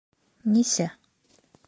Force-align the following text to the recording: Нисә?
Нисә? 0.55 0.87